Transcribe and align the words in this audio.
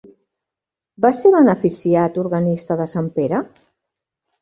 Va 1.05 1.11
ser 1.17 1.33
beneficiat 1.35 2.19
organista 2.25 2.81
de 2.83 2.91
Sant 2.97 3.15
Pere? 3.21 3.47